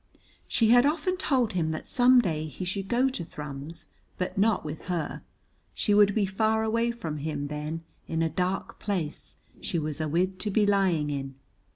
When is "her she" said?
4.85-5.93